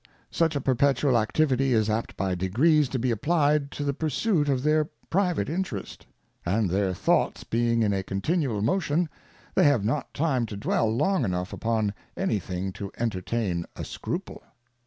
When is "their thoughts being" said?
6.71-7.83